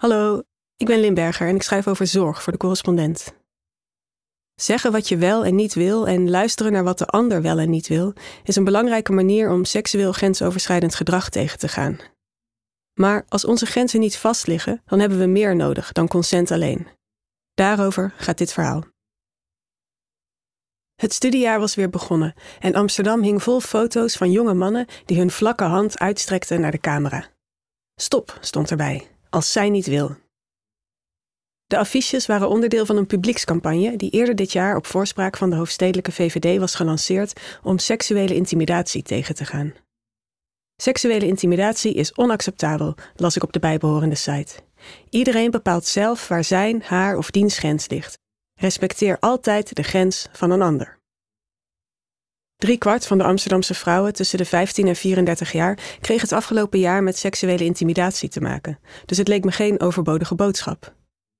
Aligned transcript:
Hallo, 0.00 0.42
ik 0.76 0.86
ben 0.86 1.00
Limberger 1.00 1.48
en 1.48 1.54
ik 1.54 1.62
schrijf 1.62 1.88
over 1.88 2.06
zorg 2.06 2.42
voor 2.42 2.52
de 2.52 2.58
correspondent. 2.58 3.34
Zeggen 4.54 4.92
wat 4.92 5.08
je 5.08 5.16
wel 5.16 5.44
en 5.44 5.54
niet 5.54 5.74
wil 5.74 6.06
en 6.06 6.30
luisteren 6.30 6.72
naar 6.72 6.84
wat 6.84 6.98
de 6.98 7.06
ander 7.06 7.42
wel 7.42 7.58
en 7.58 7.70
niet 7.70 7.88
wil, 7.88 8.12
is 8.44 8.56
een 8.56 8.64
belangrijke 8.64 9.12
manier 9.12 9.50
om 9.50 9.64
seksueel 9.64 10.12
grensoverschrijdend 10.12 10.94
gedrag 10.94 11.28
tegen 11.28 11.58
te 11.58 11.68
gaan. 11.68 11.98
Maar 12.94 13.24
als 13.28 13.44
onze 13.44 13.66
grenzen 13.66 14.00
niet 14.00 14.16
vast 14.16 14.46
liggen, 14.46 14.82
dan 14.86 14.98
hebben 14.98 15.18
we 15.18 15.26
meer 15.26 15.56
nodig 15.56 15.92
dan 15.92 16.08
consent 16.08 16.50
alleen. 16.50 16.86
Daarover 17.54 18.14
gaat 18.16 18.38
dit 18.38 18.52
verhaal. 18.52 18.84
Het 20.94 21.12
studiejaar 21.12 21.60
was 21.60 21.74
weer 21.74 21.90
begonnen 21.90 22.34
en 22.60 22.74
Amsterdam 22.74 23.22
hing 23.22 23.42
vol 23.42 23.60
foto's 23.60 24.16
van 24.16 24.30
jonge 24.30 24.54
mannen 24.54 24.86
die 25.04 25.18
hun 25.18 25.30
vlakke 25.30 25.64
hand 25.64 25.98
uitstrekten 25.98 26.60
naar 26.60 26.70
de 26.70 26.80
camera. 26.80 27.26
Stop, 27.94 28.38
stond 28.40 28.70
erbij 28.70 29.17
als 29.30 29.52
zij 29.52 29.70
niet 29.70 29.86
wil. 29.86 30.16
De 31.66 31.78
affiches 31.78 32.26
waren 32.26 32.48
onderdeel 32.48 32.86
van 32.86 32.96
een 32.96 33.06
publiekscampagne 33.06 33.96
die 33.96 34.10
eerder 34.10 34.34
dit 34.34 34.52
jaar 34.52 34.76
op 34.76 34.86
voorspraak 34.86 35.36
van 35.36 35.50
de 35.50 35.56
hoofdstedelijke 35.56 36.12
VVD 36.12 36.58
was 36.58 36.74
gelanceerd 36.74 37.58
om 37.62 37.78
seksuele 37.78 38.34
intimidatie 38.34 39.02
tegen 39.02 39.34
te 39.34 39.44
gaan. 39.44 39.74
Seksuele 40.76 41.26
intimidatie 41.26 41.94
is 41.94 42.14
onacceptabel, 42.14 42.94
las 43.16 43.36
ik 43.36 43.42
op 43.42 43.52
de 43.52 43.58
bijbehorende 43.58 44.14
site. 44.14 44.54
Iedereen 45.10 45.50
bepaalt 45.50 45.84
zelf 45.84 46.28
waar 46.28 46.44
zijn, 46.44 46.82
haar 46.82 47.16
of 47.16 47.30
diens 47.30 47.58
grens 47.58 47.88
ligt. 47.88 48.18
Respecteer 48.54 49.16
altijd 49.20 49.76
de 49.76 49.82
grens 49.82 50.28
van 50.32 50.50
een 50.50 50.62
ander. 50.62 50.97
Drie 52.58 52.78
kwart 52.78 53.06
van 53.06 53.18
de 53.18 53.24
Amsterdamse 53.24 53.74
vrouwen 53.74 54.12
tussen 54.12 54.38
de 54.38 54.44
15 54.44 54.86
en 54.86 54.96
34 54.96 55.52
jaar 55.52 55.78
kreeg 56.00 56.20
het 56.20 56.32
afgelopen 56.32 56.78
jaar 56.78 57.02
met 57.02 57.16
seksuele 57.16 57.64
intimidatie 57.64 58.28
te 58.28 58.40
maken. 58.40 58.78
Dus 59.06 59.18
het 59.18 59.28
leek 59.28 59.44
me 59.44 59.52
geen 59.52 59.80
overbodige 59.80 60.34
boodschap. 60.34 60.94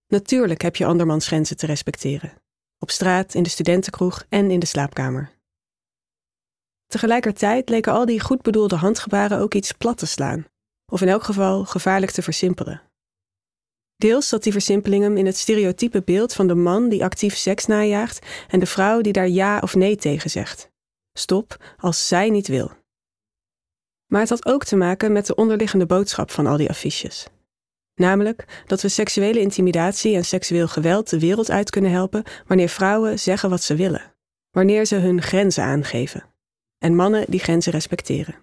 Natuurlijk 0.06 0.62
heb 0.62 0.76
je 0.76 0.84
andermans 0.84 1.26
grenzen 1.26 1.56
te 1.56 1.66
respecteren. 1.66 2.32
Op 2.78 2.90
straat, 2.90 3.34
in 3.34 3.42
de 3.42 3.48
studentenkroeg 3.48 4.24
en 4.28 4.50
in 4.50 4.58
de 4.58 4.66
slaapkamer. 4.66 5.30
Tegelijkertijd 6.86 7.68
leken 7.68 7.92
al 7.92 8.06
die 8.06 8.20
goed 8.20 8.42
bedoelde 8.42 8.76
handgebaren 8.76 9.38
ook 9.38 9.54
iets 9.54 9.72
plat 9.72 9.98
te 9.98 10.06
slaan, 10.06 10.46
of 10.92 11.00
in 11.00 11.08
elk 11.08 11.22
geval 11.22 11.64
gevaarlijk 11.64 12.12
te 12.12 12.22
versimpelen. 12.22 12.82
Deels 13.96 14.28
zat 14.28 14.42
die 14.42 14.52
versimpeling 14.52 15.02
hem 15.02 15.16
in 15.16 15.26
het 15.26 15.36
stereotype 15.36 16.02
beeld 16.02 16.34
van 16.34 16.46
de 16.46 16.54
man 16.54 16.88
die 16.88 17.04
actief 17.04 17.36
seks 17.36 17.66
najaagt 17.66 18.26
en 18.48 18.60
de 18.60 18.66
vrouw 18.66 19.00
die 19.00 19.12
daar 19.12 19.28
ja 19.28 19.58
of 19.58 19.74
nee 19.74 19.96
tegen 19.96 20.30
zegt. 20.30 20.70
Stop 21.18 21.74
als 21.76 22.08
zij 22.08 22.30
niet 22.30 22.48
wil. 22.48 22.70
Maar 24.06 24.20
het 24.20 24.30
had 24.30 24.46
ook 24.46 24.64
te 24.64 24.76
maken 24.76 25.12
met 25.12 25.26
de 25.26 25.34
onderliggende 25.34 25.86
boodschap 25.86 26.30
van 26.30 26.46
al 26.46 26.56
die 26.56 26.68
affiches. 26.68 27.26
Namelijk 27.94 28.64
dat 28.66 28.82
we 28.82 28.88
seksuele 28.88 29.40
intimidatie 29.40 30.14
en 30.14 30.24
seksueel 30.24 30.68
geweld 30.68 31.10
de 31.10 31.18
wereld 31.18 31.50
uit 31.50 31.70
kunnen 31.70 31.90
helpen 31.90 32.24
wanneer 32.46 32.68
vrouwen 32.68 33.18
zeggen 33.18 33.50
wat 33.50 33.62
ze 33.62 33.74
willen, 33.74 34.14
wanneer 34.50 34.86
ze 34.86 34.94
hun 34.94 35.22
grenzen 35.22 35.64
aangeven 35.64 36.24
en 36.78 36.94
mannen 36.94 37.24
die 37.28 37.40
grenzen 37.40 37.72
respecteren. 37.72 38.36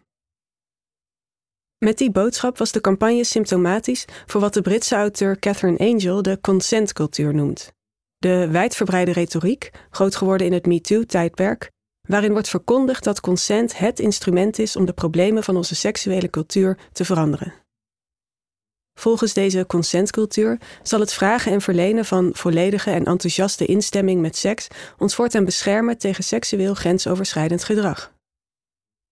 Met 1.78 1.98
die 1.98 2.12
boodschap 2.12 2.58
was 2.58 2.72
de 2.72 2.82
campagne 2.82 3.24
symptomatisch 3.24 4.06
voor 4.26 4.42
wat 4.42 4.54
de 4.54 4.62
Britse 4.62 4.96
auteur 4.96 5.40
Catherine 5.40 5.78
Angel 5.78 6.22
de 6.22 6.42
consentcultuur 6.42 7.34
noemt. 7.34 7.74
De 8.18 8.48
wijdverbreide 8.52 9.12
retoriek, 9.12 9.72
groot 9.90 10.16
geworden 10.16 10.48
in 10.48 10.54
het 10.54 10.66
MeToo-tijdperk, 10.66 11.74
waarin 12.08 12.32
wordt 12.32 12.50
verkondigd 12.50 13.04
dat 13.04 13.22
consent 13.22 13.78
het 13.78 14.00
instrument 14.00 14.60
is 14.60 14.76
om 14.76 14.86
de 14.86 14.94
problemen 14.94 15.44
van 15.44 15.56
onze 15.56 15.76
seksuele 15.76 16.30
cultuur 16.30 16.78
te 16.92 17.06
veranderen. 17.06 17.54
Volgens 19.00 19.34
deze 19.34 19.66
consentcultuur 19.66 20.58
zal 20.84 21.00
het 21.00 21.14
vragen 21.14 21.52
en 21.52 21.62
verlenen 21.62 22.06
van 22.06 22.30
volledige 22.34 22.92
en 22.92 23.06
enthousiaste 23.06 23.66
instemming 23.66 24.22
met 24.22 24.36
seks 24.36 24.68
ons 24.98 25.16
voortaan 25.16 25.46
beschermen 25.46 25.98
tegen 25.98 26.24
seksueel 26.24 26.74
grensoverschrijdend 26.74 27.64
gedrag. 27.64 28.14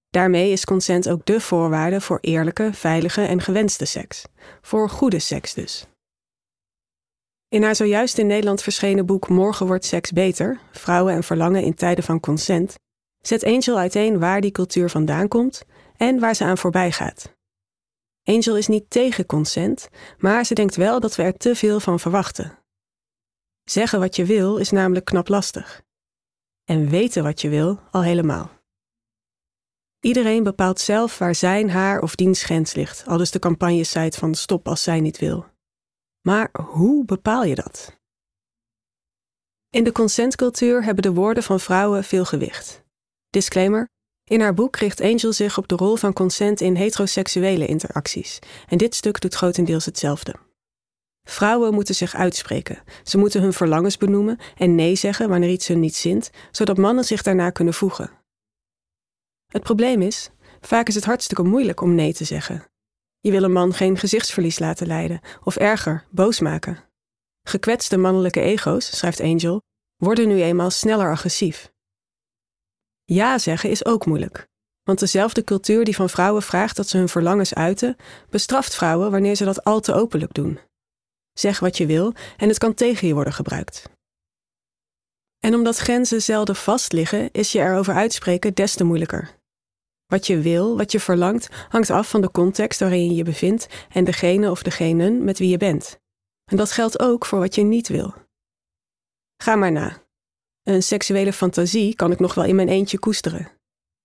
Daarmee 0.09 0.51
is 0.51 0.65
consent 0.65 1.09
ook 1.09 1.25
de 1.25 1.39
voorwaarde 1.39 2.01
voor 2.01 2.17
eerlijke, 2.21 2.69
veilige 2.73 3.21
en 3.21 3.41
gewenste 3.41 3.85
seks. 3.85 4.25
Voor 4.61 4.89
goede 4.89 5.19
seks 5.19 5.53
dus. 5.53 5.87
In 7.47 7.63
haar 7.63 7.75
zojuist 7.75 8.17
in 8.17 8.27
Nederland 8.27 8.61
verschenen 8.61 9.05
boek 9.05 9.29
Morgen 9.29 9.67
wordt 9.67 9.85
seks 9.85 10.11
beter: 10.11 10.59
Vrouwen 10.71 11.13
en 11.13 11.23
verlangen 11.23 11.63
in 11.63 11.73
tijden 11.73 12.03
van 12.03 12.19
consent 12.19 12.75
zet 13.27 13.43
Angel 13.43 13.77
uiteen 13.77 14.19
waar 14.19 14.41
die 14.41 14.51
cultuur 14.51 14.89
vandaan 14.89 15.27
komt 15.27 15.63
en 15.97 16.19
waar 16.19 16.35
ze 16.35 16.43
aan 16.43 16.57
voorbij 16.57 16.91
gaat. 16.91 17.35
Angel 18.23 18.57
is 18.57 18.67
niet 18.67 18.89
tegen 18.89 19.25
consent, 19.25 19.89
maar 20.17 20.45
ze 20.45 20.53
denkt 20.53 20.75
wel 20.75 20.99
dat 20.99 21.15
we 21.15 21.23
er 21.23 21.37
te 21.37 21.55
veel 21.55 21.79
van 21.79 21.99
verwachten. 21.99 22.59
Zeggen 23.63 23.99
wat 23.99 24.15
je 24.15 24.25
wil 24.25 24.57
is 24.57 24.69
namelijk 24.69 25.05
knap 25.05 25.27
lastig. 25.27 25.83
En 26.63 26.89
weten 26.89 27.23
wat 27.23 27.41
je 27.41 27.49
wil 27.49 27.79
al 27.91 28.03
helemaal. 28.03 28.49
Iedereen 29.99 30.43
bepaalt 30.43 30.79
zelf 30.79 31.17
waar 31.17 31.35
zijn, 31.35 31.69
haar 31.69 32.01
of 32.01 32.15
diens 32.15 32.43
grens 32.43 32.73
ligt, 32.73 33.07
al 33.07 33.17
dus 33.17 33.31
de 33.31 33.39
campagnesite 33.39 34.19
van 34.19 34.35
stop 34.35 34.67
als 34.67 34.83
zij 34.83 34.99
niet 34.99 35.17
wil. 35.17 35.45
Maar 36.21 36.49
hoe 36.61 37.05
bepaal 37.05 37.43
je 37.43 37.55
dat? 37.55 37.99
In 39.69 39.83
de 39.83 39.91
consentcultuur 39.91 40.83
hebben 40.83 41.03
de 41.03 41.13
woorden 41.13 41.43
van 41.43 41.59
vrouwen 41.59 42.03
veel 42.03 42.25
gewicht. 42.25 42.82
Disclaimer. 43.33 43.89
In 44.23 44.41
haar 44.41 44.53
boek 44.53 44.75
richt 44.75 45.01
Angel 45.01 45.33
zich 45.33 45.57
op 45.57 45.67
de 45.67 45.75
rol 45.75 45.95
van 45.95 46.13
consent 46.13 46.61
in 46.61 46.75
heteroseksuele 46.75 47.65
interacties. 47.65 48.39
En 48.67 48.77
dit 48.77 48.95
stuk 48.95 49.21
doet 49.21 49.33
grotendeels 49.33 49.85
hetzelfde. 49.85 50.35
Vrouwen 51.27 51.73
moeten 51.73 51.95
zich 51.95 52.15
uitspreken. 52.15 52.83
Ze 53.03 53.17
moeten 53.17 53.41
hun 53.41 53.53
verlangens 53.53 53.97
benoemen 53.97 54.39
en 54.55 54.75
nee 54.75 54.95
zeggen 54.95 55.29
wanneer 55.29 55.49
iets 55.49 55.67
hun 55.67 55.79
niet 55.79 55.95
zint, 55.95 56.29
zodat 56.51 56.77
mannen 56.77 57.03
zich 57.03 57.21
daarna 57.21 57.49
kunnen 57.49 57.73
voegen. 57.73 58.11
Het 59.51 59.63
probleem 59.63 60.01
is, 60.01 60.29
vaak 60.61 60.87
is 60.87 60.95
het 60.95 61.05
hartstikke 61.05 61.43
moeilijk 61.43 61.81
om 61.81 61.95
nee 61.95 62.13
te 62.13 62.23
zeggen. 62.23 62.65
Je 63.19 63.31
wil 63.31 63.43
een 63.43 63.51
man 63.51 63.73
geen 63.73 63.97
gezichtsverlies 63.97 64.59
laten 64.59 64.87
lijden, 64.87 65.21
of 65.43 65.55
erger, 65.55 66.05
boos 66.09 66.39
maken. 66.39 66.83
Gekwetste 67.47 67.97
mannelijke 67.97 68.41
ego's, 68.41 68.97
schrijft 68.97 69.19
Angel, 69.19 69.61
worden 69.95 70.27
nu 70.27 70.41
eenmaal 70.41 70.69
sneller 70.69 71.11
agressief. 71.11 71.72
Ja 73.03 73.37
zeggen 73.37 73.69
is 73.69 73.85
ook 73.85 74.05
moeilijk. 74.05 74.47
Want 74.83 74.99
dezelfde 74.99 75.43
cultuur 75.43 75.83
die 75.83 75.95
van 75.95 76.09
vrouwen 76.09 76.41
vraagt 76.41 76.75
dat 76.75 76.87
ze 76.87 76.97
hun 76.97 77.09
verlangens 77.09 77.53
uiten, 77.53 77.95
bestraft 78.29 78.75
vrouwen 78.75 79.11
wanneer 79.11 79.35
ze 79.35 79.45
dat 79.45 79.63
al 79.63 79.79
te 79.79 79.93
openlijk 79.93 80.33
doen. 80.33 80.59
Zeg 81.33 81.59
wat 81.59 81.77
je 81.77 81.85
wil 81.85 82.13
en 82.37 82.47
het 82.47 82.57
kan 82.57 82.73
tegen 82.73 83.07
je 83.07 83.13
worden 83.13 83.33
gebruikt. 83.33 83.89
En 85.39 85.55
omdat 85.55 85.77
grenzen 85.77 86.21
zelden 86.21 86.55
vast 86.55 86.91
liggen, 86.91 87.29
is 87.31 87.51
je 87.51 87.59
erover 87.59 87.93
uitspreken 87.93 88.53
des 88.53 88.75
te 88.75 88.83
moeilijker. 88.83 89.35
Wat 90.05 90.27
je 90.27 90.39
wil, 90.39 90.77
wat 90.77 90.91
je 90.91 90.99
verlangt, 90.99 91.49
hangt 91.69 91.89
af 91.89 92.09
van 92.09 92.21
de 92.21 92.31
context 92.31 92.79
waarin 92.79 93.05
je 93.05 93.15
je 93.15 93.23
bevindt 93.23 93.67
en 93.89 94.03
degene 94.03 94.51
of 94.51 94.63
degenen 94.63 95.23
met 95.23 95.39
wie 95.39 95.49
je 95.49 95.57
bent. 95.57 95.99
En 96.51 96.57
dat 96.57 96.71
geldt 96.71 96.99
ook 96.99 97.25
voor 97.25 97.39
wat 97.39 97.55
je 97.55 97.61
niet 97.61 97.87
wil. 97.87 98.13
Ga 99.37 99.55
maar 99.55 99.71
na. 99.71 100.02
Een 100.63 100.83
seksuele 100.83 101.33
fantasie 101.33 101.95
kan 101.95 102.11
ik 102.11 102.19
nog 102.19 102.33
wel 102.33 102.45
in 102.45 102.55
mijn 102.55 102.69
eentje 102.69 102.99
koesteren. 102.99 103.51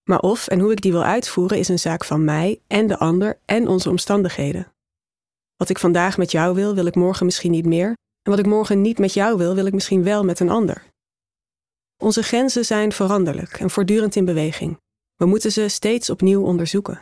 Maar 0.08 0.20
of 0.20 0.48
en 0.48 0.60
hoe 0.60 0.72
ik 0.72 0.80
die 0.80 0.92
wil 0.92 1.04
uitvoeren 1.04 1.58
is 1.58 1.68
een 1.68 1.78
zaak 1.78 2.04
van 2.04 2.24
mij 2.24 2.60
en 2.66 2.86
de 2.86 2.98
ander 2.98 3.40
en 3.44 3.68
onze 3.68 3.90
omstandigheden. 3.90 4.72
Wat 5.56 5.68
ik 5.68 5.78
vandaag 5.78 6.18
met 6.18 6.30
jou 6.30 6.54
wil, 6.54 6.74
wil 6.74 6.86
ik 6.86 6.94
morgen 6.94 7.26
misschien 7.26 7.50
niet 7.50 7.66
meer. 7.66 7.86
En 8.22 8.30
wat 8.30 8.38
ik 8.38 8.46
morgen 8.46 8.80
niet 8.80 8.98
met 8.98 9.14
jou 9.14 9.36
wil, 9.36 9.54
wil 9.54 9.66
ik 9.66 9.72
misschien 9.72 10.02
wel 10.02 10.24
met 10.24 10.40
een 10.40 10.50
ander. 10.50 10.84
Onze 12.02 12.22
grenzen 12.22 12.64
zijn 12.64 12.92
veranderlijk 12.92 13.60
en 13.60 13.70
voortdurend 13.70 14.16
in 14.16 14.24
beweging. 14.24 14.78
We 15.14 15.26
moeten 15.26 15.52
ze 15.52 15.68
steeds 15.68 16.10
opnieuw 16.10 16.42
onderzoeken. 16.42 17.00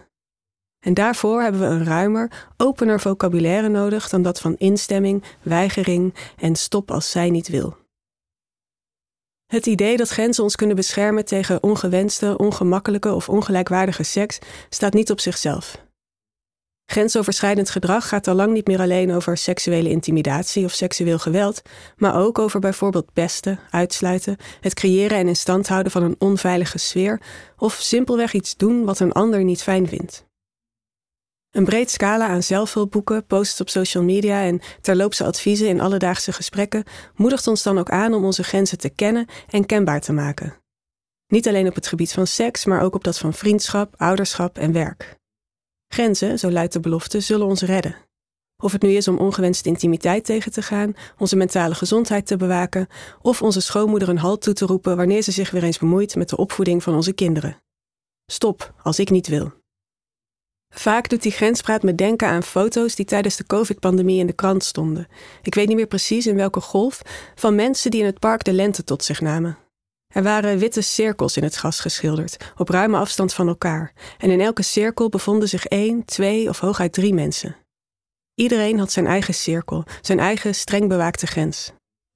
En 0.85 0.95
daarvoor 0.95 1.43
hebben 1.43 1.61
we 1.61 1.67
een 1.67 1.85
ruimer, 1.85 2.47
opener 2.57 3.01
vocabulaire 3.01 3.69
nodig 3.69 4.09
dan 4.09 4.23
dat 4.23 4.41
van 4.41 4.57
instemming, 4.57 5.25
weigering 5.43 6.15
en 6.37 6.57
stop 6.57 6.91
als 6.91 7.11
zij 7.11 7.31
niet 7.31 7.49
wil. 7.49 7.86
Het 9.47 9.67
idee 9.67 9.97
dat 9.97 10.09
grenzen 10.09 10.43
ons 10.43 10.57
kunnen 10.57 10.77
beschermen 10.77 11.25
tegen 11.25 11.63
ongewenste, 11.63 12.37
ongemakkelijke 12.37 13.13
of 13.13 13.29
ongelijkwaardige 13.29 14.03
seks 14.03 14.39
staat 14.69 14.93
niet 14.93 15.11
op 15.11 15.21
zichzelf. 15.21 15.85
Grensoverschrijdend 16.87 17.71
gedrag 17.71 18.09
gaat 18.09 18.29
al 18.29 18.35
lang 18.35 18.53
niet 18.53 18.67
meer 18.67 18.81
alleen 18.81 19.13
over 19.13 19.37
seksuele 19.37 19.89
intimidatie 19.89 20.65
of 20.65 20.73
seksueel 20.73 21.19
geweld, 21.19 21.63
maar 21.97 22.17
ook 22.17 22.39
over 22.39 22.61
bijvoorbeeld 22.61 23.13
pesten, 23.13 23.59
uitsluiten, 23.71 24.37
het 24.61 24.75
creëren 24.75 25.19
en 25.19 25.29
in 25.29 25.37
stand 25.37 25.69
houden 25.69 25.93
van 25.93 26.03
een 26.03 26.17
onveilige 26.19 26.79
sfeer 26.79 27.21
of 27.59 27.75
simpelweg 27.75 28.33
iets 28.33 28.57
doen 28.57 28.85
wat 28.85 29.01
een 29.01 29.13
ander 29.13 29.45
niet 29.45 29.63
fijn 29.63 29.89
vindt. 29.89 30.27
Een 31.57 31.65
breed 31.65 31.91
scala 31.91 32.27
aan 32.27 32.43
zelfhulpboeken, 32.43 33.27
posts 33.27 33.61
op 33.61 33.69
social 33.69 34.03
media 34.03 34.43
en 34.43 34.61
terloopse 34.81 35.25
adviezen 35.25 35.69
in 35.69 35.81
alledaagse 35.81 36.33
gesprekken 36.33 36.85
moedigt 37.15 37.47
ons 37.47 37.63
dan 37.63 37.79
ook 37.79 37.91
aan 37.91 38.15
om 38.15 38.25
onze 38.25 38.43
grenzen 38.43 38.79
te 38.79 38.89
kennen 38.89 39.27
en 39.51 39.67
kenbaar 39.67 40.01
te 40.01 40.13
maken. 40.13 40.57
Niet 41.27 41.49
alleen 41.49 41.67
op 41.67 41.75
het 41.75 41.87
gebied 41.87 42.13
van 42.13 42.27
seks, 42.27 42.65
maar 42.65 42.83
ook 42.83 42.95
op 42.95 43.05
dat 43.05 43.19
van 43.19 43.33
vriendschap, 43.33 43.95
ouderschap 43.97 44.59
en 44.59 44.73
werk. 44.73 45.17
Grenzen, 45.89 46.39
zo 46.39 46.51
luidt 46.51 46.73
de 46.73 46.81
belofte, 46.81 47.21
zullen 47.21 47.47
ons 47.47 47.63
redden. 47.63 47.97
Of 48.57 48.73
het 48.73 48.83
nu 48.83 48.91
is 48.91 49.09
om 49.09 49.19
ongewenste 49.19 49.69
intimiteit 49.69 50.25
tegen 50.25 50.53
te 50.53 50.63
gaan, 50.63 50.95
onze 51.19 51.37
mentale 51.37 51.75
gezondheid 51.75 52.27
te 52.27 52.37
bewaken, 52.37 52.89
of 53.23 53.43
onze 53.43 53.61
schoonmoeder 53.61 54.09
een 54.09 54.19
halt 54.19 54.43
toe 54.43 54.55
te 54.55 54.67
roepen 54.67 54.97
wanneer 54.97 55.23
ze 55.23 55.31
zich 55.33 55.51
weer 55.51 55.65
eens 55.65 55.79
bemoeit 55.79 56.17
met 56.17 56.29
de 56.29 56.37
opvoeding 56.37 56.83
van 56.83 56.95
onze 56.95 57.13
kinderen. 57.13 57.63
Stop 58.27 58.75
als 58.83 58.99
ik 58.99 59.11
niet 59.11 59.27
wil. 59.27 59.65
Vaak 60.79 61.09
doet 61.09 61.23
die 61.23 61.33
grenspraat 61.33 61.83
me 61.83 61.95
denken 61.95 62.29
aan 62.29 62.43
foto's 62.43 62.95
die 62.95 63.05
tijdens 63.05 63.37
de 63.37 63.47
COVID-pandemie 63.47 64.19
in 64.19 64.27
de 64.27 64.33
krant 64.33 64.65
stonden. 64.65 65.07
Ik 65.43 65.55
weet 65.55 65.67
niet 65.67 65.77
meer 65.77 65.87
precies 65.87 66.27
in 66.27 66.37
welke 66.37 66.61
golf, 66.61 67.03
van 67.35 67.55
mensen 67.55 67.91
die 67.91 68.01
in 68.01 68.07
het 68.07 68.19
park 68.19 68.45
de 68.45 68.53
lente 68.53 68.85
tot 68.85 69.05
zich 69.05 69.21
namen. 69.21 69.59
Er 70.15 70.23
waren 70.23 70.59
witte 70.59 70.81
cirkels 70.81 71.37
in 71.37 71.43
het 71.43 71.55
gras 71.55 71.81
geschilderd, 71.81 72.53
op 72.57 72.69
ruime 72.69 72.97
afstand 72.97 73.35
van 73.35 73.49
elkaar, 73.49 73.93
en 74.19 74.31
in 74.31 74.41
elke 74.41 74.63
cirkel 74.63 75.09
bevonden 75.09 75.49
zich 75.49 75.67
één, 75.67 76.05
twee 76.05 76.49
of 76.49 76.59
hooguit 76.59 76.93
drie 76.93 77.15
mensen. 77.15 77.57
Iedereen 78.35 78.79
had 78.79 78.93
zijn 78.93 79.07
eigen 79.07 79.35
cirkel, 79.35 79.85
zijn 80.01 80.19
eigen 80.19 80.55
streng 80.55 80.89
bewaakte 80.89 81.27
grens. 81.27 81.73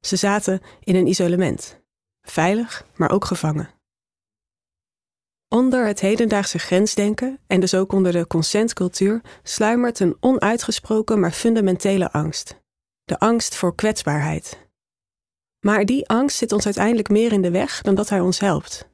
Ze 0.06 0.16
zaten 0.16 0.60
in 0.80 0.94
een 0.94 1.06
isolement. 1.06 1.80
Veilig, 2.22 2.86
maar 2.96 3.10
ook 3.10 3.24
gevangen. 3.24 3.79
Onder 5.54 5.86
het 5.86 6.00
hedendaagse 6.00 6.58
grensdenken 6.58 7.38
en 7.46 7.60
dus 7.60 7.74
ook 7.74 7.92
onder 7.92 8.12
de 8.12 8.26
consentcultuur 8.26 9.20
sluimert 9.42 10.00
een 10.00 10.16
onuitgesproken 10.20 11.20
maar 11.20 11.32
fundamentele 11.32 12.12
angst. 12.12 12.62
De 13.04 13.18
angst 13.18 13.54
voor 13.54 13.74
kwetsbaarheid. 13.74 14.68
Maar 15.60 15.84
die 15.84 16.08
angst 16.08 16.36
zit 16.36 16.52
ons 16.52 16.64
uiteindelijk 16.64 17.08
meer 17.08 17.32
in 17.32 17.42
de 17.42 17.50
weg 17.50 17.82
dan 17.82 17.94
dat 17.94 18.08
hij 18.08 18.20
ons 18.20 18.40
helpt. 18.40 18.88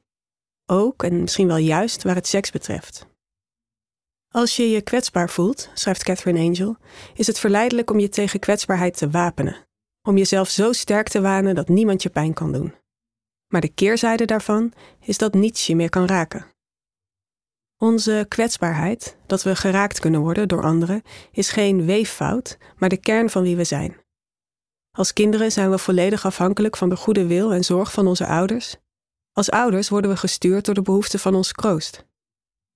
Ook 0.66 1.02
en 1.02 1.20
misschien 1.20 1.46
wel 1.46 1.56
juist 1.56 2.02
waar 2.02 2.14
het 2.14 2.26
seks 2.26 2.50
betreft. 2.50 3.06
Als 4.28 4.56
je 4.56 4.70
je 4.70 4.82
kwetsbaar 4.82 5.30
voelt, 5.30 5.70
schrijft 5.74 6.02
Catherine 6.02 6.40
Angel, 6.40 6.76
is 7.14 7.26
het 7.26 7.38
verleidelijk 7.38 7.90
om 7.90 7.98
je 7.98 8.08
tegen 8.08 8.40
kwetsbaarheid 8.40 8.96
te 8.96 9.10
wapenen. 9.10 9.66
Om 10.02 10.16
jezelf 10.16 10.48
zo 10.48 10.72
sterk 10.72 11.08
te 11.08 11.20
wanen 11.20 11.54
dat 11.54 11.68
niemand 11.68 12.02
je 12.02 12.10
pijn 12.10 12.32
kan 12.32 12.52
doen. 12.52 12.74
Maar 13.56 13.64
de 13.64 13.74
keerzijde 13.74 14.24
daarvan 14.24 14.72
is 15.00 15.18
dat 15.18 15.34
niets 15.34 15.66
je 15.66 15.76
meer 15.76 15.88
kan 15.88 16.06
raken. 16.06 16.46
Onze 17.76 18.26
kwetsbaarheid, 18.28 19.16
dat 19.26 19.42
we 19.42 19.56
geraakt 19.56 20.00
kunnen 20.00 20.20
worden 20.20 20.48
door 20.48 20.62
anderen, 20.62 21.02
is 21.32 21.50
geen 21.50 21.84
weeffout, 21.84 22.58
maar 22.78 22.88
de 22.88 22.96
kern 22.96 23.30
van 23.30 23.42
wie 23.42 23.56
we 23.56 23.64
zijn. 23.64 23.96
Als 24.90 25.12
kinderen 25.12 25.52
zijn 25.52 25.70
we 25.70 25.78
volledig 25.78 26.24
afhankelijk 26.26 26.76
van 26.76 26.88
de 26.88 26.96
goede 26.96 27.26
wil 27.26 27.52
en 27.52 27.64
zorg 27.64 27.92
van 27.92 28.06
onze 28.06 28.26
ouders. 28.26 28.76
Als 29.32 29.50
ouders 29.50 29.88
worden 29.88 30.10
we 30.10 30.16
gestuurd 30.16 30.64
door 30.64 30.74
de 30.74 30.82
behoeften 30.82 31.18
van 31.18 31.34
ons 31.34 31.52
kroost. 31.52 32.06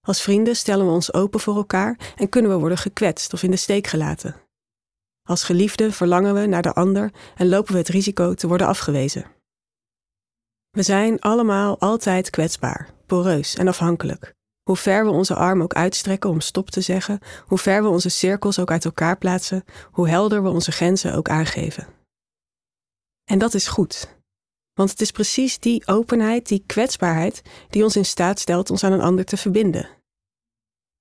Als 0.00 0.22
vrienden 0.22 0.56
stellen 0.56 0.86
we 0.86 0.92
ons 0.92 1.12
open 1.12 1.40
voor 1.40 1.56
elkaar 1.56 2.14
en 2.16 2.28
kunnen 2.28 2.50
we 2.50 2.58
worden 2.58 2.78
gekwetst 2.78 3.32
of 3.32 3.42
in 3.42 3.50
de 3.50 3.56
steek 3.56 3.86
gelaten. 3.86 4.36
Als 5.22 5.42
geliefden 5.42 5.92
verlangen 5.92 6.34
we 6.34 6.46
naar 6.46 6.62
de 6.62 6.72
ander 6.72 7.12
en 7.36 7.48
lopen 7.48 7.72
we 7.72 7.78
het 7.78 7.88
risico 7.88 8.34
te 8.34 8.46
worden 8.46 8.66
afgewezen. 8.66 9.38
We 10.70 10.82
zijn 10.82 11.20
allemaal 11.20 11.78
altijd 11.78 12.30
kwetsbaar, 12.30 12.90
poreus 13.06 13.54
en 13.54 13.68
afhankelijk. 13.68 14.34
Hoe 14.62 14.76
ver 14.76 15.04
we 15.04 15.10
onze 15.10 15.34
arm 15.34 15.62
ook 15.62 15.74
uitstrekken 15.74 16.30
om 16.30 16.40
stop 16.40 16.70
te 16.70 16.80
zeggen, 16.80 17.20
hoe 17.46 17.58
ver 17.58 17.82
we 17.82 17.88
onze 17.88 18.08
cirkels 18.08 18.58
ook 18.58 18.70
uit 18.70 18.84
elkaar 18.84 19.18
plaatsen, 19.18 19.64
hoe 19.90 20.08
helder 20.08 20.42
we 20.42 20.48
onze 20.48 20.72
grenzen 20.72 21.14
ook 21.14 21.28
aangeven. 21.28 21.86
En 23.24 23.38
dat 23.38 23.54
is 23.54 23.68
goed. 23.68 24.18
Want 24.72 24.90
het 24.90 25.00
is 25.00 25.10
precies 25.10 25.58
die 25.58 25.86
openheid, 25.86 26.48
die 26.48 26.64
kwetsbaarheid, 26.66 27.42
die 27.68 27.84
ons 27.84 27.96
in 27.96 28.04
staat 28.04 28.38
stelt 28.38 28.70
ons 28.70 28.84
aan 28.84 28.92
een 28.92 29.00
ander 29.00 29.24
te 29.24 29.36
verbinden. 29.36 29.88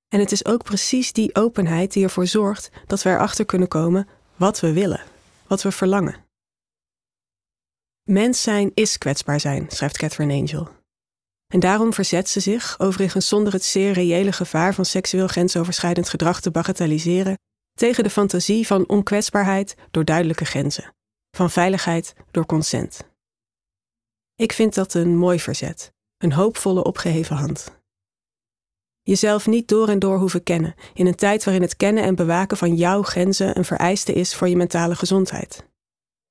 En 0.07 0.19
het 0.19 0.31
is 0.31 0.45
ook 0.45 0.63
precies 0.63 1.13
die 1.13 1.35
openheid 1.35 1.93
die 1.93 2.03
ervoor 2.03 2.27
zorgt 2.27 2.69
dat 2.87 3.03
we 3.03 3.09
erachter 3.09 3.45
kunnen 3.45 3.67
komen 3.67 4.07
wat 4.35 4.59
we 4.59 4.73
willen, 4.73 5.01
wat 5.47 5.61
we 5.61 5.71
verlangen. 5.71 6.28
Mens 8.09 8.41
zijn 8.41 8.71
is 8.73 8.97
kwetsbaar 8.97 9.39
zijn, 9.39 9.65
schrijft 9.67 9.97
Catherine 9.97 10.33
Angel. 10.33 10.67
En 11.47 11.59
daarom 11.59 11.93
verzet 11.93 12.29
ze 12.29 12.39
zich, 12.39 12.79
overigens 12.79 13.27
zonder 13.27 13.53
het 13.53 13.63
zeer 13.63 13.91
reële 13.91 14.31
gevaar 14.31 14.73
van 14.73 14.85
seksueel 14.85 15.27
grensoverschrijdend 15.27 16.09
gedrag 16.09 16.41
te 16.41 16.51
bagatelliseren, 16.51 17.37
tegen 17.77 18.03
de 18.03 18.09
fantasie 18.09 18.67
van 18.67 18.87
onkwetsbaarheid 18.87 19.75
door 19.91 20.05
duidelijke 20.05 20.45
grenzen, 20.45 20.93
van 21.37 21.49
veiligheid 21.49 22.13
door 22.31 22.45
consent. 22.45 22.99
Ik 24.35 24.53
vind 24.53 24.75
dat 24.75 24.93
een 24.93 25.17
mooi 25.17 25.39
verzet, 25.39 25.91
een 26.17 26.33
hoopvolle 26.33 26.83
opgeheven 26.83 27.35
hand. 27.35 27.77
Jezelf 29.01 29.47
niet 29.47 29.67
door 29.67 29.89
en 29.89 29.99
door 29.99 30.17
hoeven 30.17 30.43
kennen, 30.43 30.75
in 30.93 31.07
een 31.07 31.15
tijd 31.15 31.43
waarin 31.43 31.63
het 31.63 31.75
kennen 31.75 32.03
en 32.03 32.15
bewaken 32.15 32.57
van 32.57 32.75
jouw 32.75 33.03
grenzen 33.03 33.57
een 33.57 33.65
vereiste 33.65 34.13
is 34.13 34.35
voor 34.35 34.47
je 34.47 34.55
mentale 34.55 34.95
gezondheid. 34.95 35.68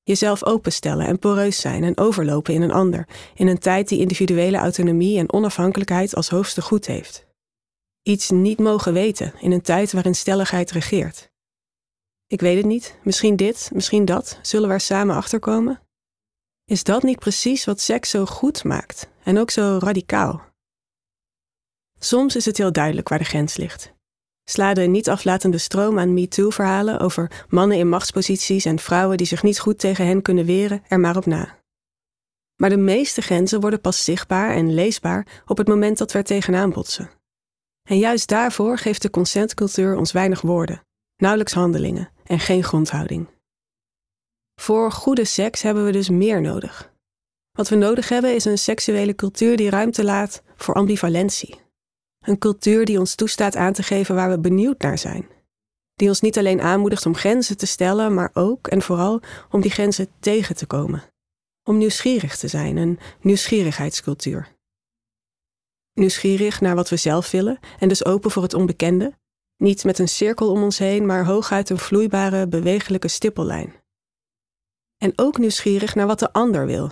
Jezelf 0.09 0.45
openstellen 0.45 1.07
en 1.07 1.19
poreus 1.19 1.61
zijn 1.61 1.85
en 1.85 1.99
overlopen 1.99 2.55
in 2.55 2.63
een 2.63 2.73
ander, 2.73 3.09
in 3.35 3.47
een 3.47 3.59
tijd 3.59 3.89
die 3.89 4.01
individuele 4.01 4.57
autonomie 4.57 5.19
en 5.19 5.33
onafhankelijkheid 5.33 6.15
als 6.15 6.29
hoogste 6.29 6.63
goed 6.63 6.87
heeft. 6.87 7.27
Iets 8.03 8.31
niet 8.31 8.59
mogen 8.59 8.93
weten 8.93 9.33
in 9.41 9.53
een 9.53 9.63
tijd 9.63 9.93
waarin 9.93 10.15
stelligheid 10.15 10.71
regeert. 10.71 11.31
Ik 12.27 12.41
weet 12.41 12.57
het 12.57 12.67
niet, 12.67 12.99
misschien 13.03 13.37
dit, 13.37 13.71
misschien 13.73 14.05
dat, 14.05 14.39
zullen 14.43 14.69
we 14.69 14.75
er 14.75 14.81
samen 14.81 15.17
achterkomen? 15.17 15.81
Is 16.65 16.85
dat 16.85 17.03
niet 17.03 17.19
precies 17.19 17.65
wat 17.65 17.81
seks 17.81 18.11
zo 18.11 18.27
goed 18.27 18.65
maakt 18.65 19.09
en 19.23 19.39
ook 19.39 19.51
zo 19.51 19.79
radicaal? 19.81 20.43
Soms 21.99 22.37
is 22.37 22.45
het 22.45 22.57
heel 22.57 22.73
duidelijk 22.73 23.09
waar 23.09 23.19
de 23.19 23.25
grens 23.25 23.57
ligt. 23.57 23.97
Sla 24.51 24.75
de 24.75 24.81
niet 24.81 25.09
aflatende 25.09 25.59
stroom 25.59 25.99
aan 25.99 26.15
MeToo-verhalen 26.15 27.01
over 27.01 27.45
mannen 27.49 27.79
in 27.79 27.89
machtsposities 27.89 28.65
en 28.65 28.79
vrouwen 28.79 29.17
die 29.17 29.27
zich 29.27 29.43
niet 29.43 29.59
goed 29.59 29.79
tegen 29.79 30.07
hen 30.07 30.23
kunnen 30.23 30.45
weren 30.45 30.83
er 30.89 31.01
maar 31.01 31.17
op 31.17 31.27
na. 31.27 31.59
Maar 32.57 32.71
de 32.71 32.77
meeste 32.77 33.21
grenzen 33.21 33.61
worden 33.61 33.81
pas 33.81 34.05
zichtbaar 34.05 34.51
en 34.51 34.75
leesbaar 34.75 35.43
op 35.47 35.57
het 35.59 35.69
moment 35.69 35.99
dat 35.99 36.13
we 36.13 36.19
er 36.19 36.25
tegenaan 36.25 36.71
botsen. 36.71 37.11
En 37.89 37.99
juist 37.99 38.29
daarvoor 38.29 38.79
geeft 38.79 39.03
de 39.03 39.11
consentcultuur 39.11 39.97
ons 39.97 40.13
weinig 40.13 40.41
woorden, 40.41 40.83
nauwelijks 41.17 41.53
handelingen 41.53 42.11
en 42.25 42.41
geen 42.41 42.65
grondhouding. 42.65 43.29
Voor 44.61 44.93
goede 44.93 45.25
seks 45.25 45.63
hebben 45.63 45.85
we 45.85 45.93
dus 45.93 46.09
meer 46.09 46.41
nodig. 46.41 46.93
Wat 47.53 47.69
we 47.69 47.77
nodig 47.77 48.09
hebben 48.09 48.35
is 48.35 48.45
een 48.45 48.59
seksuele 48.59 49.15
cultuur 49.15 49.57
die 49.57 49.71
ruimte 49.71 50.05
laat 50.05 50.43
voor 50.57 50.75
ambivalentie. 50.75 51.67
Een 52.29 52.39
cultuur 52.39 52.85
die 52.85 52.99
ons 52.99 53.15
toestaat 53.15 53.57
aan 53.57 53.73
te 53.73 53.83
geven 53.83 54.15
waar 54.15 54.31
we 54.31 54.39
benieuwd 54.39 54.83
naar 54.83 54.99
zijn. 54.99 55.29
Die 55.95 56.09
ons 56.09 56.21
niet 56.21 56.39
alleen 56.39 56.61
aanmoedigt 56.61 57.07
om 57.07 57.15
grenzen 57.15 57.57
te 57.57 57.67
stellen, 57.67 58.15
maar 58.15 58.31
ook 58.33 58.67
en 58.67 58.83
vooral 58.83 59.21
om 59.51 59.61
die 59.61 59.71
grenzen 59.71 60.09
tegen 60.21 60.57
te 60.57 60.67
komen. 60.67 61.03
Om 61.63 61.79
nieuwsgierig 61.79 62.37
te 62.37 62.49
zijn, 62.49 62.77
een 62.77 62.99
nieuwsgierigheidscultuur. 63.21 64.57
Nieuwsgierig 65.93 66.61
naar 66.61 66.75
wat 66.75 66.89
we 66.89 66.97
zelf 66.97 67.31
willen 67.31 67.59
en 67.79 67.89
dus 67.89 68.05
open 68.05 68.31
voor 68.31 68.43
het 68.43 68.55
onbekende. 68.55 69.19
Niet 69.57 69.85
met 69.85 69.99
een 69.99 70.09
cirkel 70.09 70.51
om 70.51 70.63
ons 70.63 70.79
heen, 70.79 71.07
maar 71.07 71.25
hooguit 71.25 71.71
een 71.71 71.79
vloeibare, 71.79 72.49
bewegelijke 72.49 73.09
stippellijn. 73.09 73.75
En 74.97 75.13
ook 75.17 75.39
nieuwsgierig 75.39 75.95
naar 75.95 76.07
wat 76.07 76.19
de 76.19 76.33
ander 76.33 76.67
wil. 76.67 76.91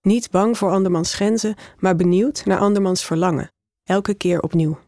Niet 0.00 0.30
bang 0.30 0.58
voor 0.58 0.70
andermans 0.70 1.14
grenzen, 1.14 1.54
maar 1.78 1.96
benieuwd 1.96 2.44
naar 2.44 2.58
andermans 2.58 3.04
verlangen 3.04 3.50
elke 3.84 4.14
keer 4.14 4.40
opnieuw. 4.40 4.78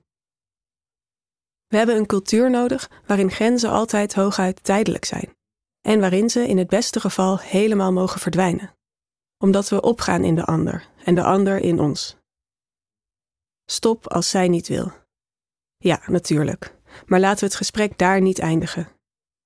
We 1.66 1.76
hebben 1.76 1.96
een 1.96 2.06
cultuur 2.06 2.50
nodig 2.50 2.90
waarin 3.06 3.30
grenzen 3.30 3.70
altijd 3.70 4.14
hooguit 4.14 4.64
tijdelijk 4.64 5.04
zijn 5.04 5.36
en 5.80 6.00
waarin 6.00 6.30
ze 6.30 6.48
in 6.48 6.58
het 6.58 6.68
beste 6.68 7.00
geval 7.00 7.38
helemaal 7.38 7.92
mogen 7.92 8.20
verdwijnen, 8.20 8.74
omdat 9.38 9.68
we 9.68 9.80
opgaan 9.80 10.24
in 10.24 10.34
de 10.34 10.44
ander 10.44 10.88
en 11.04 11.14
de 11.14 11.22
ander 11.22 11.58
in 11.58 11.80
ons. 11.80 12.16
Stop 13.64 14.08
als 14.08 14.30
zij 14.30 14.48
niet 14.48 14.68
wil. 14.68 14.92
Ja, 15.76 16.02
natuurlijk, 16.06 16.74
maar 17.06 17.20
laten 17.20 17.38
we 17.38 17.46
het 17.46 17.54
gesprek 17.54 17.98
daar 17.98 18.20
niet 18.20 18.38
eindigen. 18.38 18.88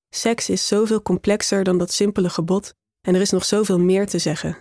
Seks 0.08 0.48
is 0.48 0.66
zoveel 0.66 1.02
complexer 1.02 1.64
dan 1.64 1.78
dat 1.78 1.92
simpele 1.92 2.30
gebod 2.30 2.74
en 3.00 3.14
er 3.14 3.20
is 3.20 3.30
nog 3.30 3.44
zoveel 3.44 3.78
meer 3.78 4.06
te 4.06 4.18
zeggen. 4.18 4.56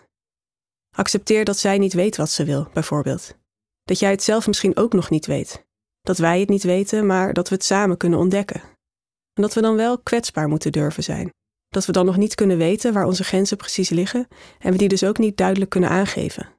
Accepteer 0.96 1.46
dat 1.46 1.58
zij 1.58 1.78
niet 1.78 1.94
weet 1.94 2.18
wat 2.18 2.30
ze 2.30 2.44
wil, 2.44 2.70
bijvoorbeeld. 2.74 3.36
Dat 3.88 4.00
jij 4.00 4.12
het 4.12 4.24
zelf 4.24 4.48
misschien 4.48 4.78
ook 4.78 4.94
nog 4.94 5.10
niet 5.10 5.26
weet. 5.26 5.66
Dat 6.02 6.18
wij 6.18 6.40
het 6.40 6.50
niet 6.50 6.64
weten, 6.64 7.06
maar 7.06 7.34
dat 7.34 7.50
we 7.50 7.56
het 7.56 7.64
samen 7.64 7.98
kunnen 7.98 8.20
ontdekken. 8.20 8.62
En 9.34 9.42
dat 9.42 9.54
we 9.54 9.62
dan 9.62 9.76
wel 9.76 10.00
kwetsbaar 10.00 10.48
moeten 10.48 10.72
durven 10.72 11.04
zijn. 11.04 11.34
Dat 11.68 11.86
we 11.86 11.92
dan 11.92 12.06
nog 12.06 12.18
niet 12.18 12.36
kunnen 12.36 12.58
weten 12.58 12.94
waar 12.94 13.06
onze 13.06 13.24
grenzen 13.24 13.58
precies 13.58 13.90
liggen 13.90 14.28
en 14.60 14.72
we 14.72 14.78
die 14.78 14.88
dus 14.88 15.04
ook 15.04 15.18
niet 15.18 15.38
duidelijk 15.38 15.70
kunnen 15.70 15.90
aangeven. 15.90 16.50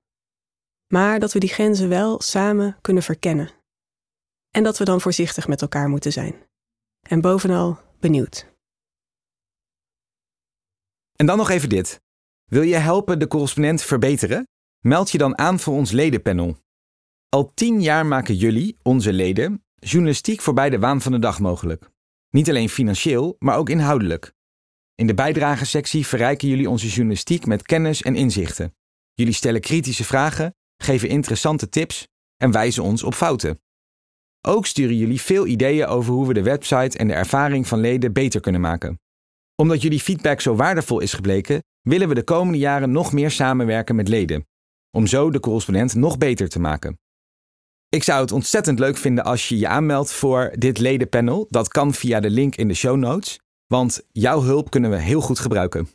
Maar 0.93 1.21
dat 1.21 1.33
we 1.33 1.39
die 1.39 1.49
grenzen 1.49 1.89
wel 1.89 2.21
samen 2.21 2.77
kunnen 2.81 3.03
verkennen. 3.03 3.51
En 4.51 4.63
dat 4.63 4.79
we 4.79 4.85
dan 4.85 5.01
voorzichtig 5.01 5.49
met 5.49 5.63
elkaar 5.63 5.89
moeten 5.89 6.13
zijn. 6.13 6.47
En 7.09 7.21
bovenal 7.21 7.79
benieuwd. 8.01 8.47
En 11.17 11.27
dan 11.27 11.37
nog 11.37 11.51
even 11.51 11.69
dit. 11.69 12.01
Wil 12.45 12.63
je 12.63 12.77
helpen 12.77 13.19
de 13.19 13.27
correspondent 13.27 13.83
verbeteren? 13.83 14.47
Meld 14.79 15.11
je 15.11 15.19
dan 15.19 15.39
aan 15.39 15.59
voor 15.59 15.75
ons 15.75 15.91
ledenpanel. 15.91 16.57
Al 17.29 17.53
tien 17.55 17.83
jaar 17.83 18.07
maken 18.07 18.35
jullie, 18.35 18.77
onze 18.83 19.13
leden, 19.13 19.65
journalistiek 19.75 20.41
voorbij 20.41 20.71
de 20.71 20.79
waan 20.79 21.01
van 21.01 21.13
de 21.13 21.19
dag 21.19 21.41
mogelijk. 21.41 21.91
Niet 22.31 22.49
alleen 22.49 22.69
financieel, 22.69 23.37
maar 23.39 23.57
ook 23.57 23.69
inhoudelijk. 23.69 24.33
In 24.95 25.07
de 25.07 25.15
bijdragensectie 25.15 26.07
verrijken 26.07 26.49
jullie 26.49 26.71
onze 26.71 26.89
journalistiek 26.89 27.47
met 27.47 27.63
kennis 27.63 28.03
en 28.03 28.15
inzichten. 28.15 28.75
Jullie 29.15 29.33
stellen 29.33 29.61
kritische 29.61 30.05
vragen, 30.05 30.55
geven 30.77 31.09
interessante 31.09 31.69
tips 31.69 32.09
en 32.37 32.53
wijzen 32.53 32.83
ons 32.83 33.03
op 33.03 33.15
fouten. 33.15 33.61
Ook 34.41 34.67
sturen 34.67 34.97
jullie 34.97 35.21
veel 35.21 35.47
ideeën 35.47 35.87
over 35.87 36.13
hoe 36.13 36.27
we 36.27 36.35
de 36.35 36.43
website 36.43 36.99
en 36.99 37.09
de 37.09 37.15
ervaring 37.15 37.67
van 37.67 37.81
leden 37.81 38.13
beter 38.13 38.41
kunnen 38.41 38.61
maken. 38.61 39.01
Omdat 39.55 39.83
jullie 39.83 40.01
feedback 40.01 40.41
zo 40.41 40.55
waardevol 40.55 41.01
is 41.01 41.13
gebleken, 41.13 41.63
willen 41.81 42.09
we 42.09 42.15
de 42.15 42.25
komende 42.25 42.59
jaren 42.59 42.91
nog 42.91 43.13
meer 43.13 43.31
samenwerken 43.31 43.97
met 43.97 44.09
leden, 44.09 44.47
om 44.91 45.07
zo 45.07 45.31
de 45.31 45.41
correspondent 45.41 45.95
nog 45.95 46.19
beter 46.19 46.49
te 46.49 46.61
maken. 46.61 46.99
Ik 47.91 48.03
zou 48.03 48.21
het 48.21 48.33
ontzettend 48.33 48.79
leuk 48.79 48.97
vinden 48.97 49.25
als 49.25 49.49
je 49.49 49.59
je 49.59 49.69
aanmeldt 49.69 50.13
voor 50.13 50.53
dit 50.59 50.79
ledenpanel. 50.79 51.47
Dat 51.51 51.69
kan 51.69 51.95
via 51.95 52.21
de 52.21 52.31
link 52.31 52.57
in 52.57 52.69
de 52.69 52.75
show 52.75 52.97
notes, 52.97 53.41
want 53.67 54.01
jouw 54.13 54.43
hulp 54.43 54.71
kunnen 54.71 54.91
we 54.91 54.97
heel 54.97 55.21
goed 55.21 55.39
gebruiken. 55.39 55.89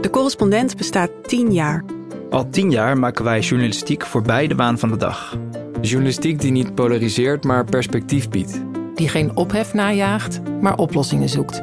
De 0.00 0.10
correspondent 0.10 0.76
bestaat 0.76 1.10
10 1.22 1.52
jaar. 1.52 1.84
Al 2.30 2.50
tien 2.50 2.70
jaar 2.70 2.98
maken 2.98 3.24
wij 3.24 3.40
journalistiek 3.40 4.06
voorbij 4.06 4.46
de 4.46 4.54
waan 4.54 4.78
van 4.78 4.88
de 4.88 4.96
dag. 4.96 5.36
Journalistiek 5.80 6.40
die 6.40 6.50
niet 6.50 6.74
polariseert, 6.74 7.44
maar 7.44 7.64
perspectief 7.64 8.28
biedt. 8.28 8.60
Die 8.94 9.08
geen 9.08 9.36
ophef 9.36 9.74
najaagt, 9.74 10.40
maar 10.60 10.76
oplossingen 10.76 11.28
zoekt. 11.28 11.62